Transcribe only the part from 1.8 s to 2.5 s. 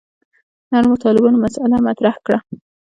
مطرح کړه.